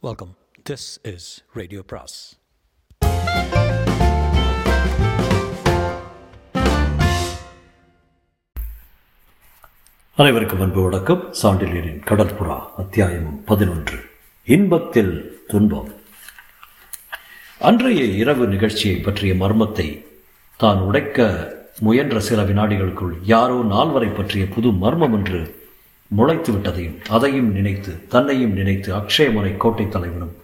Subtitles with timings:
[0.00, 0.36] Welcome
[0.70, 2.38] this is radio பிராஸ்
[10.14, 11.34] அனைவருக்கும் அன்பு வணக்கம்.
[11.42, 13.98] சாண்டிலியரின் கடற்புறா அத்தியாயம் பதினொன்று.
[14.44, 15.90] இன்பத்தில் துன்பம்.
[17.58, 20.04] அன்றைய இரவு நிகழ்ச்சியை பற்றிய மர்மத்தை
[20.56, 21.48] தான் உடைக்க
[21.80, 25.57] முயன்ற சில வினாடிகளுக்குள் யாரோ நால்வரை பற்றிய புது மர்மம் என்று
[26.16, 30.36] முளைத்து விட்டதையும் அதையும் நினைத்து தன்னையும் நினைத்து அக்ஷயமுனை கோட்டை தலைவனும்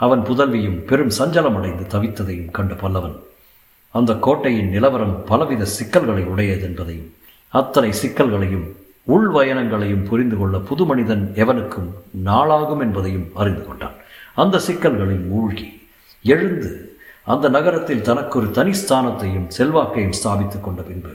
[0.00, 3.16] அவன் புதல்வியும் பெரும் சஞ்சலம் அடைந்து தவித்ததையும் கண்டு பல்லவன்.
[3.90, 7.14] அந்த கோட்டையின் நிலவரம் பலவித சிக்கல்களை உடையது என்பதையும்
[7.48, 8.66] அத்தனை சிக்கல்களையும்
[9.08, 11.90] உள்வயனங்களையும் புரிந்து கொள்ள புது மனிதன் எவனுக்கும்
[12.24, 13.96] நாளாகும் என்பதையும் அறிந்து கொண்டான்.
[14.34, 15.82] அந்த சிக்கல்களில் மூழ்கி
[16.24, 16.70] எழுந்து
[17.22, 21.12] அந்த நகரத்தில் தனக்கு ஒரு தனி ஸ்தானத்தையும் செல்வாக்கையும் ஸ்தாபித்துக் கொண்ட பின்பு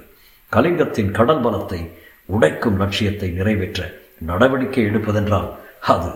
[0.51, 1.81] கலிங்கத்தின் கடல் பலத்தை
[2.35, 3.81] உடைக்கும் லட்சியத்தை நிறைவேற்ற
[4.29, 5.49] நடவடிக்கை எடுப்பதென்றால்
[5.91, 6.11] அது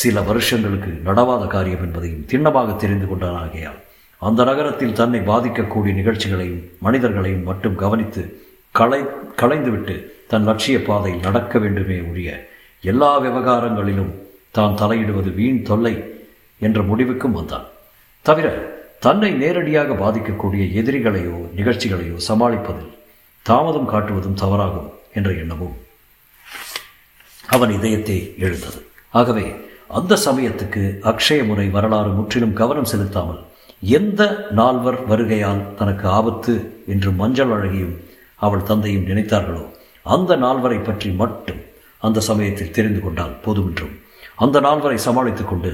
[0.00, 3.80] சில வருஷங்களுக்கு நடவாத காரியம் என்பதையும் திண்ணமாக தெரிந்து கொண்டானாகையால்
[4.22, 8.22] அந்த நகரத்தில் தன்னை பாதிக்கக்கூடிய நிகழ்ச்சிகளையும் மனிதர்களையும் மட்டும் கவனித்து
[8.74, 9.00] களை
[9.40, 9.94] களைந்துவிட்டு
[10.28, 12.30] தன் லட்சிய பாதையில் நடக்க வேண்டுமே ஒழிய
[12.82, 14.12] எல்லா விவகாரங்களிலும்
[14.50, 15.94] தான் தலையிடுவது வீண் தொல்லை
[16.60, 17.66] என்ற முடிவுக்கும் வந்தான்.
[18.26, 18.48] தவிர
[18.98, 22.92] தன்னை நேரடியாக பாதிக்கக்கூடிய எதிரிகளையோ நிகழ்ச்சிகளையோ சமாளிப்பதில்
[23.46, 24.90] தாமதம் காட்டுவதும் தவறாகும்.
[25.14, 25.76] என்ற எண்ணமும்
[27.44, 28.78] அவன் இதயத்தை எழுந்தது.
[29.14, 29.46] ஆகவே
[29.88, 33.40] அந்த சமயத்துக்கு அக்ஷய முறை வரலாறு முற்றிலும் கவனம் செலுத்தாமல்
[33.96, 36.52] எந்த நால்வர் வருகையால் தனக்கு ஆபத்து
[36.86, 37.94] என்று மஞ்சள் அழகியும்
[38.40, 39.64] அவள் தந்தையும் நினைத்தார்களோ
[40.06, 41.60] அந்த நால்வரை பற்றி மட்டும்
[42.02, 43.94] அந்த சமயத்தில் தெரிந்து கொண்டால் போதுமென்றும்
[44.36, 45.72] அந்த நால்வரை சமாளித்துக் கொண்டு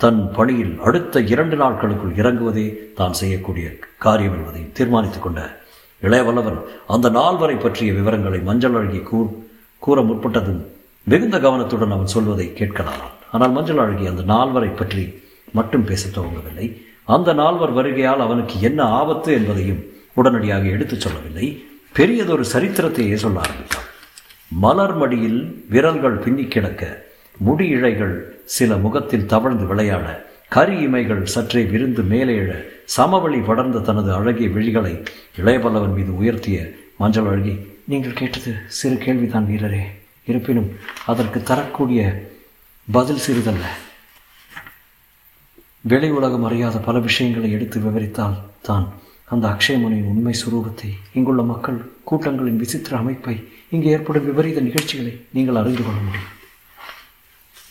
[0.00, 3.66] தன் பணியில் அடுத்த இரண்டு நாட்களுக்குள் இறங்குவதே தான் செய்யக்கூடிய
[3.98, 5.40] காரியம் என்பதையும் தீர்மானித்துக் கொண்ட
[6.02, 9.30] இளையவல்லவன் அந்த நால்வரை பற்றிய விவரங்களை மஞ்சள் அழகி கூ
[9.78, 10.60] கூற முற்பட்டதும்
[11.04, 13.10] மிகுந்த கவனத்துடன் அவன் சொல்வதை கேட்கலாம்.
[13.32, 15.22] ஆனால் மஞ்சள் அழகி அந்த நால்வரை பற்றி
[15.52, 16.82] மட்டும் பேசத் துவங்கவில்லை.
[17.04, 21.64] அந்த நால்வர் வருகையால் அவனுக்கு என்ன ஆபத்து என்பதையும் உடனடியாக எடுத்துச் சொல்லவில்லை.
[21.92, 23.84] பெரியதொரு சரித்திரத்தையே சொல்ல ஆரம்பித்தான்.
[24.48, 27.04] மலர் மடியில் விரல்கள் பின்னி கிடக்க
[27.36, 32.50] முடி இழைகள் சில முகத்தில் தவழ்ந்து விளையாட கரி இமைகள் சற்றே விருந்து மேலே எழ
[32.84, 36.58] சமவெளி படர்ந்த தனது அழகிய விழிகளை இளையபல்லவன் மீது உயர்த்திய
[36.98, 37.54] மஞ்சள் அழகி
[37.84, 39.80] நீங்கள் கேட்டது சிறு கேள்விதான் வீரரே.
[40.24, 40.76] இருப்பினும்
[41.06, 42.30] அதற்கு தரக்கூடிய
[42.92, 43.64] பதில் சிறிதல்ல.
[45.80, 48.92] வெளி உலகம் அறியாத பல விஷயங்களை எடுத்து விவரித்தால் தான்
[49.24, 55.84] அந்த அக்ஷயமுனியின் உண்மை சுரூபத்தை இங்குள்ள மக்கள் கூட்டங்களின் விசித்திர அமைப்பை இங்கு ஏற்படும் விபரீத நிகழ்ச்சிகளை நீங்கள் அறிந்து
[55.84, 56.34] கொள்ள முடியும்.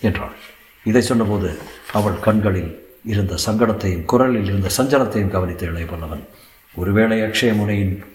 [0.02, 0.36] என்றாள்.
[0.84, 1.58] இதை சொன்னபோது
[1.92, 6.24] அவள் கண்களில் இருந்த சங்கடத்தையும் குரலில் இருந்த சஞ்சலத்தையும் கவனித்த இளையபல்லவன்
[6.76, 8.06] ஒருவேளை அக்ஷயமுனையின்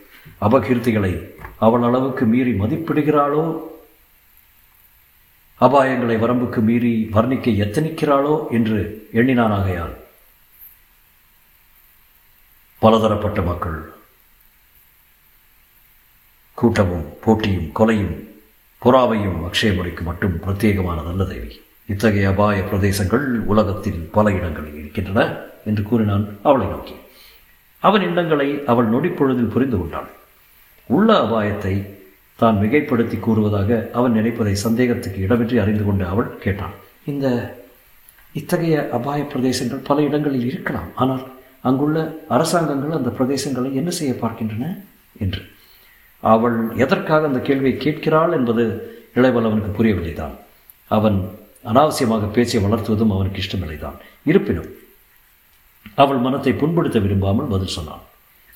[0.40, 3.60] அபகீர்த்திகளை அவள் அளவுக்கு மீறி மதிப்பிடுகிறாளோ?
[5.60, 8.50] அபாயங்களை வரம்புக்கு மீறி வர்ணிக்க எத்தனிக்கிறாளோ?
[8.50, 9.96] என்று எண்ணினானாகையால்
[12.78, 13.92] பலதரப்பட்ட மக்கள்
[16.54, 18.28] கூட்டமும் போட்டியும் கொலையும்
[18.82, 21.65] புறாவையும் அக்ஷயமுறைக்கு மட்டும் பிரத்யேகமானதல்ல தேவி.
[21.88, 26.94] இத்தகைய அபாய பிரதேசங்கள் உலகத்தில் பல இடங்களில் இருக்கின்றன என்று கூறினான் அவளை நோக்கி.
[27.78, 30.06] அவன் எண்ணங்களை அவள் நொடிப்பொழுதில் புரிந்து கொண்டாள்.
[30.86, 31.86] உள்ள அபாயத்தை
[32.36, 37.56] தான் மிகைப்படுத்தி கூறுவதாக அவன் நினைப்பதை சந்தேகத்துக்கு இடமின்றி அறிந்து கொண்டு அவள் கேட்டான் இந்த
[38.32, 40.90] இத்தகைய அபாய பிரதேசங்கள் பல இடங்களில் இருக்கலாம்.
[40.94, 41.22] ஆனால்
[41.60, 44.78] அங்குள்ள அரசாங்கங்கள் அந்த பிரதேசங்களை என்ன செய்ய பார்க்கின்றன?
[45.18, 45.42] என்று.
[46.20, 48.64] அவள் எதற்காக அந்த கேள்வியை கேட்கிறாள் என்பது
[49.14, 50.34] இளைவல் அவனுக்கு புரியவில்லைதான்.
[50.86, 51.35] அவன்
[51.70, 53.96] அனாவசியமாக பேச்சை வளர்த்துவதும் அவனுக்கு இஷ்டமில்லைதான்.
[54.30, 54.70] இருப்பினும்
[56.02, 58.04] அவள் மனத்தை புண்படுத்த விரும்பாமல் பதில் சொன்னான்.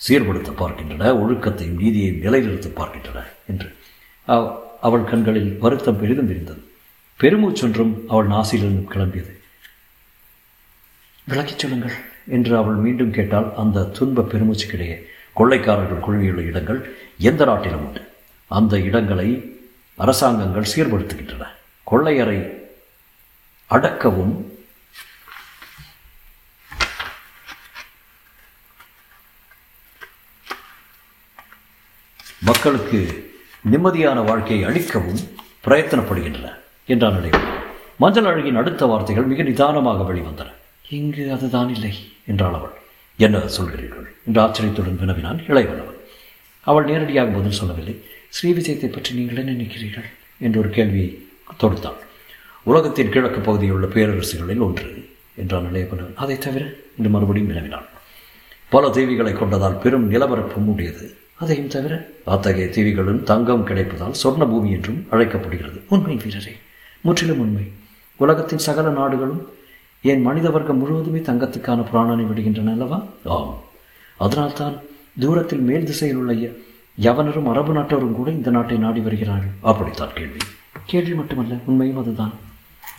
[0.00, 3.19] சீர்படுத்த பார்க்கின்றன ஒழுக்கத்தையும் நீதியையும் நிலைநிறுத்த பார்க்கின்றன
[3.53, 3.69] என்று.
[4.87, 6.62] அவள் கண்களில் வருத்தம் பெரிதும் இருந்தது
[7.21, 9.32] பெருமூச்சொன்றும் அவள் நாசிலிருந்து கிளம்பியது.
[11.31, 11.97] விளக்கிச் சொல்லுங்கள்
[12.37, 14.97] என்று அவள் மீண்டும் கேட்டால் அந்த துன்ப பெருமூச்சுக்கிடையே
[15.38, 16.81] கொள்ளைக்காரர்கள் குழுவியுள்ள இடங்கள்
[17.31, 18.03] எந்த நாட்டிலும் உண்டு.
[18.50, 19.28] அந்த இடங்களை
[19.98, 21.44] அரசாங்கங்கள் சீர்படுத்துகின்றன.
[21.87, 22.38] கொள்ளையரை
[23.75, 24.33] அடக்கவும்
[32.49, 33.01] மக்களுக்கு
[33.71, 35.21] நிம்மதியான வாழ்க்கையை அளிக்கவும்
[35.65, 36.49] பிரயத்தனப்படுகின்றன
[36.93, 37.49] என்றான் இளையவன்
[38.03, 40.51] மஞ்சள் அழகின் அடுத்த வார்த்தைகள் மிக நிதானமாக வெளிவந்தன.
[40.89, 41.95] இங்கு அதுதான் இல்லை
[42.27, 42.75] என்றாள் அவள்.
[43.19, 44.07] என்ன சொல்கிறீர்கள்?
[44.27, 45.99] என்று ஆச்சரியத்துடன் வினவினான் இளையவனவன்
[46.66, 47.95] அவள் நேரடியாக பதில் சொல்லவில்லை.
[48.28, 50.09] ஸ்ரீ விஜயத்தை பற்றி நீங்கள் என்ன நினைக்கிறீர்கள்?
[50.39, 51.11] என்று ஒரு கேள்வியை
[51.61, 52.01] தொடுத்தாள்.
[52.62, 56.65] உலகத்தின் கிழக்கு பகுதியில் உள்ள பேரரசுகளில் ஒன்று என்றான் இளையவனவன் அதை தவிர
[56.98, 57.84] என்று மறுபடியும் வினவினான்
[58.68, 65.07] பல தீவிகளை கொண்டதால் பெரும் நிலவரப்பும் உடையது அதையும் தவிர அத்தகைய தீவிகளும் தங்கம் கிடைப்பதால் சொர்ண பூமி என்றும்
[65.10, 65.80] அழைக்கப்படுகிறது.
[65.89, 66.53] உண்மை வீரரே
[67.01, 67.62] முற்றிலும் உண்மை.
[68.16, 69.48] உலகத்தின் சகல நாடுகளும்
[70.03, 73.04] ஏன் மனித வர்க்கம் முழுவதுமே தங்கத்துக்கான புராணனை விடுகின்றன அல்லவா?
[73.24, 73.60] ஆம்.
[74.16, 74.74] அதனால்தான்
[75.21, 76.33] தூரத்தில் மேல் திசையில் உள்ள
[77.01, 79.51] யவனரும் அரபு நாட்டவரும் கூட இந்த நாட்டை நாடி வருகிறார்கள்.
[79.60, 80.36] அப்படித்தான் கேள்வி.
[80.84, 82.33] கேள்வி மட்டுமல்ல உண்மையும் அதுதான்.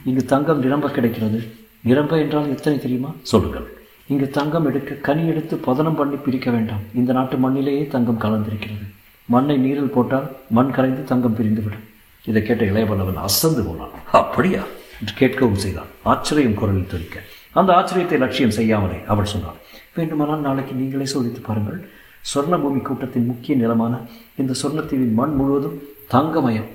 [0.06, 1.44] இங்கு தங்கம் நிரம்ப கிடைக்கிறது.
[1.82, 3.12] நிரம்ப என்றால் எத்தனை தெரியுமா?
[3.22, 3.74] சொல்லுங்கள்.
[4.08, 6.80] இங்கு தங்கம் எடுக்க கனி எடுத்து பதனம் பண்ணி பிரிக்க வேண்டாம்.
[6.94, 8.94] இந்த நாட்டு மண்ணிலேயே தங்கம் கலந்திருக்கிறது.
[9.26, 11.84] மண்ணை நீரில் போட்டால் மண் கரைந்து தங்கம் பிரிந்துவிடும்.
[12.26, 13.90] இதை கேட்ட இளையவல்லவன் அசந்து போனான்.
[14.12, 14.62] அப்படியா?
[15.00, 15.86] என்று கேட்கவும் செய்தான்.
[16.04, 17.20] ஆச்சரியம் குரலில் துடிக்க.
[17.52, 19.54] அந்த ஆச்சரியத்தை லட்சியம் செய்யாமலே அவள் சொன்னாள்.
[19.96, 21.90] வேண்டுமானால் நாளைக்கு நீங்களே சோதித்து பாருங்கள்.
[22.36, 23.98] சொர்ண பூமி கூட்டத்தின் முக்கிய நிலமான
[24.36, 25.82] இந்த சொர்ணத்தீவின் மண் முழுவதும்
[26.12, 26.68] தங்கமயம்.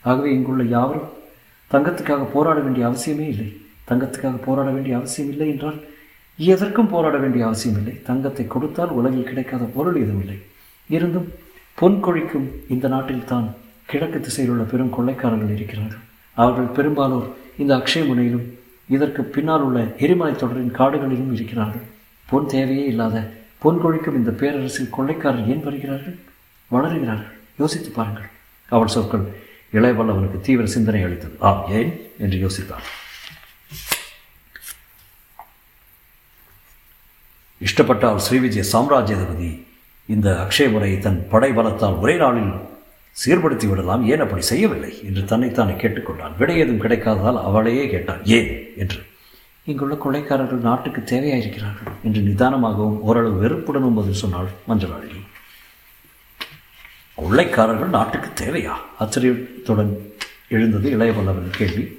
[0.00, 1.16] ஆகவே இங்குள்ள யாவரும்
[1.72, 3.48] தங்கத்துக்காக போராட வேண்டிய அவசியமே இல்லை.
[3.88, 5.78] தங்கத்துக்காக போராட வேண்டிய அவசியம் இல்லை என்றால்
[6.38, 7.94] எதற்கும் போராட வேண்டிய அவசியம் இல்லை.
[8.08, 10.38] தங்கத்தை கொடுத்தால் உலகில் கிடைக்காத பொருள் எதுவும் இல்லை.
[10.90, 11.28] இருந்தும்
[11.78, 13.48] பொன் கொழிக்கும் இந்த நாட்டில் தான்
[13.90, 16.04] கிழக்கு திசையில் உள்ள பெரும் கொள்ளைக்காரர்கள் இருக்கிறார்கள்.
[16.36, 17.28] அவர்கள் பெரும்பாலோர்
[17.62, 18.46] இந்த அக்ஷய முனையிலும்
[18.96, 21.84] இதற்கு பின்னால் உள்ள எரிமலை தொடரின் காடுகளிலும் இருக்கிறார்கள்.
[22.26, 23.16] பொன் தேவையே இல்லாத
[23.62, 26.16] பொன் கொழிக்கும் இந்த பேரரசில் கொள்ளைக்காரர் ஏன் வருகிறார்கள்?
[26.70, 27.32] வளருகிறார்கள்.
[27.60, 28.28] யோசித்து பாருங்கள்.
[28.68, 29.24] அவள் சொற்கள்
[29.72, 31.36] இளையவல்லவனுக்கு தீவிர சிந்தனை அளித்தது.
[31.38, 32.10] ஆம் ஏன்?
[32.18, 32.82] என்று யோசித்தான்.
[37.64, 39.62] இஷ்டப்பட்டால் ஸ்ரீவிஜய சாம்ராஜ்யாதிபதி
[40.06, 42.52] இந்த அக்ஷய முறையை தன் படை பலத்தால் ஒரே நாளில்
[43.26, 44.08] சீர்படுத்தி விடலாம்.
[44.08, 45.04] ஏன் அப்படி செய்யவில்லை?
[45.04, 46.36] என்று தன்னைத்தானே கேட்டுக்கொண்டான்.
[46.38, 48.24] விடை ஏதும் கிடைக்காததால் அவளையே கேட்டான்.
[48.24, 48.72] ஏன்?
[48.76, 49.06] என்று.
[49.64, 55.16] இங்குள்ள கொலைக்காரர்கள் நாட்டுக்கு தேவையாயிருக்கிறார்கள் என்று நிதானமாகவும் ஓரளவு வெறுப்புடனும் பதில் சொன்னாள் மஞ்சளாளி
[57.18, 58.72] கொள்ளைக்காரர்கள் நாட்டுக்கு தேவையா?
[58.98, 60.12] ஆச்சரியத்துடன்
[60.48, 61.98] எழுந்தது இளையவல்லவன் கேள்வி.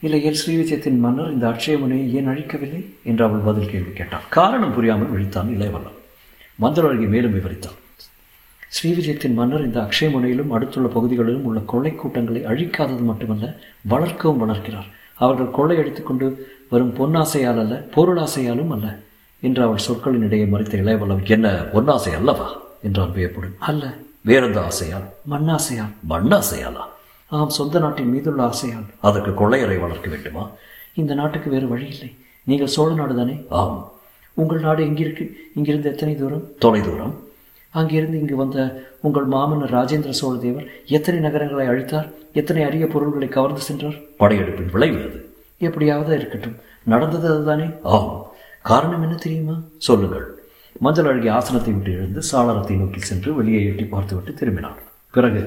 [0.00, 2.84] இல்லையேல் ஸ்ரீவிஜயத்தின் மன்னர் இந்த அட்சயமுனையை ஏன் அழிக்கவில்லை?
[3.02, 4.20] என்று அவள் பதில் கேள்வி கேட்டான்.
[4.30, 6.02] காரணம் புரியாமல் விழித்தான் இளையவல்லவன்.
[6.60, 7.76] மந்திரவழகி அழகி மேலும் விவரித்தான்.
[8.68, 14.90] ஸ்ரீவிஜயத்தின் மன்னர் இந்த அக்ஷயமுனையிலும் அடுத்துள்ள பகுதிகளிலும் உள்ள கொள்ளை கூட்டங்களை அழிக்காதது மட்டுமல்ல வளர்க்கவும் வளர்க்கிறார்.
[15.14, 18.98] அவர்கள் கொள்ளையடித்துக் கொண்டு வரும் பொன்னாசையால் அல்ல பொருளாசையாலும் அல்ல
[19.40, 21.24] என்று அவள் சொற்களின் இடையே மறைத்த இளையவல்லவன்.
[21.24, 22.62] என்ன பொன்னாசை அல்லவா?
[22.82, 23.54] என்றான் வியப்புடன்.
[23.58, 23.96] அல்ல.
[24.24, 25.08] வேறெந்த ஆசையால்?
[25.30, 25.92] மண்ணாசையால்.
[26.08, 26.82] மண்ணாசையாலா?
[27.26, 28.84] ஆம் சொந்த நாட்டின் மீதுள்ள ஆசையால்.
[29.00, 30.50] அதற்கு கொள்ளையரை வளர்க்க வேண்டுமா?
[30.94, 32.14] இந்த நாட்டுக்கு வேறு வழி இல்லை.
[32.42, 33.44] நீங்கள் சோழ நாடு தானே?
[33.48, 33.92] ஆம்.
[34.34, 35.30] உங்கள் நாடு எங்கிருக்கு?
[35.54, 36.48] இங்கிருந்து எத்தனை தூரம்?
[36.58, 37.22] தொலை தூரம்.
[37.70, 42.12] அங்கிருந்து இங்கு வந்த உங்கள் மாமன்னர் ராஜேந்திர சோழ தேவர் எத்தனை நகரங்களை அழித்தார்?
[42.32, 43.94] எத்தனை அரிய பொருள்களை கவர்ந்து சென்றார்?
[44.18, 45.34] படையெடுப்பின் விளைவு அது.
[45.58, 46.56] எப்படியாவது இருக்கட்டும்.
[46.82, 47.64] நடந்தது அதுதானே?
[47.82, 48.26] ஆம்.
[48.62, 49.60] காரணம் என்ன தெரியுமா?
[49.78, 50.43] சொல்லுங்கள்.
[50.82, 54.80] மஞ்சள் அழகி ஆசனத்தை விட்டு எழுந்து சாளரத்தை நோக்கி சென்று வெளியே எட்டி பார்த்துவிட்டு திரும்பினார்
[55.10, 55.42] பிறகு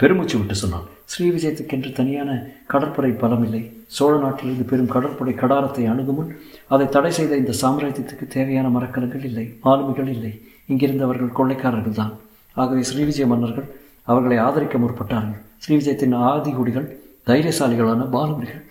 [0.00, 2.30] பெருமூச்சு விட்டு சொன்னான் ஸ்ரீ விஜயத்துக்கென்று தனியான
[2.72, 3.60] கடற்படை பலமில்லை.
[3.96, 6.30] சோழ நாட்டிலிருந்து பெரும் கடற்படை கடாரத்தை அணுகும் முன்
[6.68, 10.32] அதை தடை செய்த இந்த சாம்ராஜ்யத்துக்கு தேவையான மரக்கலங்கள் இல்லை ஆளுமைகள் இல்லை.
[10.66, 12.12] இங்கிருந்து அவர்கள் கொள்ளைக்காரர்கள் தான்.
[12.56, 13.68] ஆகவே ஸ்ரீவிஜய மன்னர்கள்
[14.04, 15.38] அவர்களை ஆதரிக்க முற்பட்டார்கள்.
[15.64, 16.88] ஸ்ரீவிஜயத்தின் ஆதிகுடிகள்
[17.28, 18.64] தைரியசாலிகளான பாலுமிகள்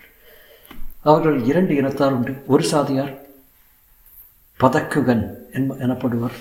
[1.03, 2.33] அவர்கள் இரண்டு இனத்தார் உண்டு.
[2.53, 3.13] ஒரு சாதியார்
[4.59, 6.35] பதக்குகன் என்ப எனப்படுவர்.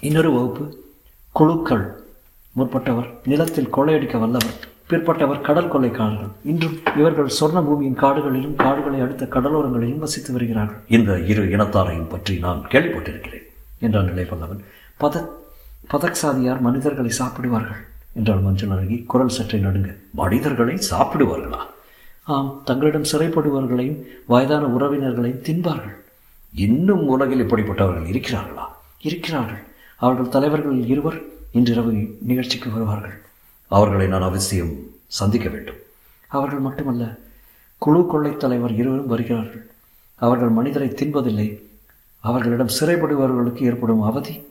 [0.00, 0.84] இன்னொரு வகுப்பு
[1.32, 2.02] குழுக்கள்
[2.56, 6.32] முற்பட்டவர் நிலத்தில் கொள்ளையடிக்க வல்லவர் பிற்பட்டவர் கடல் கொள்ளைக்காரர்கள்.
[6.44, 10.76] இன்றும் இவர்கள் சொர்ண பூமியின் காடுகளிலும் காடுகளை அடுத்த கடலோரங்களிலும் வசித்து வருகிறார்கள்.
[10.88, 13.46] இந்த இரு இனத்தாரையும் பற்றி நான் கேள்விப்பட்டிருக்கிறேன்
[13.80, 14.62] என்றான் நிலைப்பல்லவன்.
[15.00, 15.28] பத
[15.90, 17.82] பதக் சாதியார் மனிதர்களை சாப்பிடுவார்கள்
[18.12, 19.02] என்றாள் மஞ்சள் அழகி.
[19.02, 19.94] குரல் சற்றை நடுங்க.
[20.10, 21.60] மனிதர்களை சாப்பிடுவார்களா?
[22.22, 26.02] ஆம் தங்களிடம் சிறைப்படுபவர்களையும் வயதான உறவினர்களையும் தின்பார்கள்.
[26.54, 28.64] இன்னும் உலகில் இப்படிப்பட்டவர்கள் இருக்கிறார்களா?
[29.00, 29.62] இருக்கிறார்கள்.
[29.96, 33.22] அவர்கள் தலைவர்கள் இருவர் இன்றிரவு நிகழ்ச்சிக்கு வருவார்கள்.
[33.68, 34.72] அவர்களை நான் அவசியம்
[35.06, 35.74] சந்திக்க வேண்டும்.
[36.28, 37.14] அவர்கள் மட்டுமல்ல
[37.78, 39.70] குழு கொள்ளைத் தலைவர் இருவரும் வருகிறார்கள்.
[40.14, 41.62] அவர்கள் மனிதரை தின்பதில்லை.
[42.20, 44.42] அவர்களிடம் சிறைப்படுபவர்களுக்கு ஏற்படும் அவதி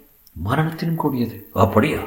[0.46, 1.50] மரணத்திலும் கூடியது.
[1.54, 2.00] அப்படியா?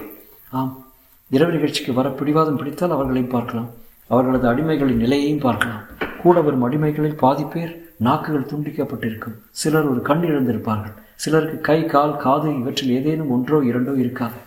[0.51, 0.87] ஆம்.
[1.31, 3.71] இரவு நிகழ்ச்சிக்கு வர பிடிவாதம் பிடித்தால் அவர்களையும் பார்க்கலாம்.
[4.07, 5.81] அவர்களது அடிமைகளின் நிலையையும் பார்க்கலாம்.
[6.23, 9.37] கூட வரும் அடிமைகளில் பாதி பேர் நாக்குகள் துண்டிக்கப்பட்டிருக்கும்.
[9.61, 10.97] சிலர் ஒரு கண் இழந்திருப்பார்கள்.
[11.23, 14.39] சிலருக்கு கை கால் காது இவற்றில் ஏதேனும் ஒன்றோ இரண்டோ இருக்காது.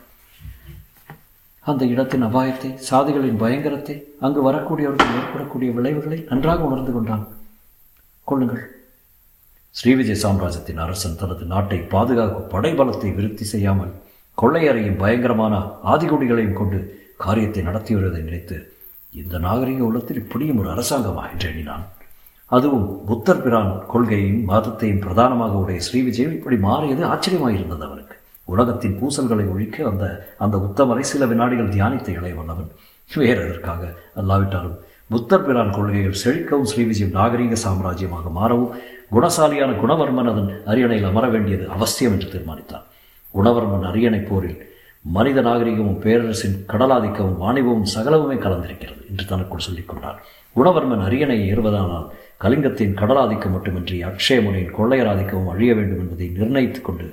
[1.65, 7.25] அந்த இடத்தின் அபாயத்தை சாதிகளின் பயங்கரத்தை அங்கு வரக்கூடியவர்கள் ஏற்படக்கூடிய விளைவுகளை நன்றாக உணர்ந்து கொண்டான்.
[8.27, 8.63] கொள்ளுங்கள்.
[9.75, 13.93] ஸ்ரீவிஜய சாம்ராஜ்யத்தின் அரசன் தனது நாட்டை பாதுகாக்கும் படைபலத்தை விருத்தி செய்யாமல்
[14.37, 16.79] கொள்ளையறையும் பயங்கரமான ஆதிகுடிகளையும் கொண்டு
[17.17, 18.57] காரியத்தை நடத்தி வருவதை நினைத்து
[19.13, 21.85] இந்த நாகரிக உலகத்தில் இப்படியும் ஒரு அரசாங்கமா என்று எண்ணினான்
[22.49, 28.15] அதுவும் புத்தர் பிரான் கொள்கையையும் மதத்தையும் பிரதானமாக உடைய ஸ்ரீவிஜயம் இப்படி மாறியது ஆச்சரியமாயிருந்தது அவனுக்கு.
[28.45, 30.05] உலகத்தின் பூசல்களை ஒழிக்க அந்த
[30.37, 32.71] அந்த உத்தமரை சில வினாடிகள் தியானித்த இளையவல்லவன்
[33.09, 33.83] வேறு எதற்காக?
[34.15, 34.77] அல்லாவிட்டாலும்
[35.09, 38.73] புத்தர் பிரான் கொள்கைகள் செழிக்கவும் ஸ்ரீவிஜயம் நாகரீக சாம்ராஜ்யமாக மாறவும்
[39.11, 42.85] குணசாலியான குணவர்மன் அதன் அரியணையில் அமர வேண்டியது அவசியம் என்று தீர்மானித்தான்.
[43.33, 44.59] குணவர்மன் அரியணை போரில்
[45.01, 50.17] மனித நாகரிகமும் பேரரசின் கடலாதிக்கமும் வாணிபமும் சகலமுமே கலந்திருக்கிறது என்று தனக்குள் சொல்லிக் கொண்டார்
[50.55, 52.07] குணவர்மன் அரியணையை ஏறுவதானால்
[52.41, 57.07] கலிங்கத்தின் கடலாதிக்கம் மட்டுமின்றி அக்ஷயமுனியின் கொள்ளையர் ஆதிக்கமும் அழிய வேண்டும் என்பதை நிர்ணயித்துக் கொண்டு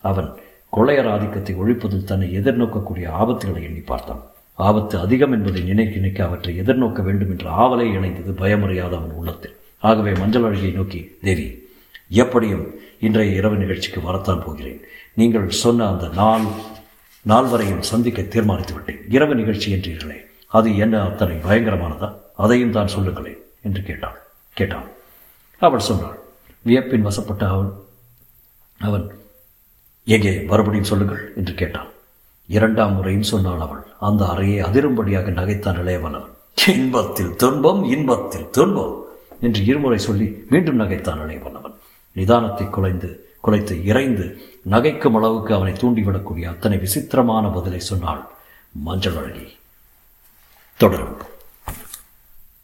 [0.00, 0.30] அவன்
[0.68, 4.22] கொள்ளையர் ஆதிக்கத்தை ஒழிப்பதில் தன்னை எதிர்நோக்கக்கூடிய ஆபத்துகளை எண்ணி பார்த்தான்.
[4.54, 9.54] ஆபத்து அதிகம் என்பதை நினைக்க நினைக்க அவற்றை எதிர்நோக்க வேண்டும் என்ற ஆவலை இணைந்தது பயமுறையாத அவன் உள்ளத்தில்.
[9.78, 11.48] ஆகவே மஞ்சள் அழகியை நோக்கி தேவி
[12.08, 14.80] எப்படியும் இன்றைய இரவு நிகழ்ச்சிக்கு வரத்தான் போகிறேன்.
[15.14, 16.46] நீங்கள் சொன்ன அந்த நாள்
[17.22, 19.00] நாள் வரையும் சந்திக்க தீர்மானித்து விட்டேன்.
[19.08, 22.10] இரவு நிகழ்ச்சி என்றீர்களே அது என்ன அத்தனை பயங்கரமானதா?
[22.36, 24.18] அதையும் தான் சொல்லுங்களேன் என்று கேட்டாள்.
[24.58, 24.88] கேட்டான்.
[25.62, 26.18] அவள் சொன்னாள்
[26.66, 27.70] வியப்பின் வசப்பட்ட அவள்
[28.88, 29.04] அவன்
[30.14, 31.90] எங்கே மறுபடியும் சொல்லுங்கள் என்று கேட்டான்.
[32.56, 33.82] இரண்டாம் முறையும் சொன்னாள் அவள்.
[34.08, 36.34] அந்த அறையை அதிரும்படியாக நகைத்தான் இளையவனவன்
[36.74, 38.94] இன்பத்தில் துன்பம் இன்பத்தில் துன்பம்
[39.46, 41.76] என்று இருமுறை சொல்லி மீண்டும் நகைத்தான் இளையவனவன்
[42.16, 43.10] நிதானத்தை குலைந்து
[43.44, 44.26] குலைத்து இறைந்து
[44.74, 48.22] நகைக்கும் அளவுக்கு அவனை தூண்டிவிடக்கூடிய அத்தனை விசித்திரமான பதிலை சொன்னாள்
[48.86, 49.46] மஞ்சள் அழகி.
[50.80, 51.16] தொடரும்.